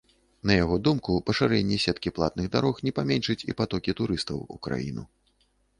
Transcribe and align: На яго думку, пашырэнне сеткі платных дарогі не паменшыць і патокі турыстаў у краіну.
На 0.51 0.55
яго 0.63 0.77
думку, 0.87 1.17
пашырэнне 1.27 1.77
сеткі 1.85 2.13
платных 2.17 2.49
дарогі 2.57 2.85
не 2.89 2.97
паменшыць 3.01 3.41
і 3.49 3.59
патокі 3.61 3.91
турыстаў 4.03 4.37
у 4.57 4.63
краіну. 4.69 5.03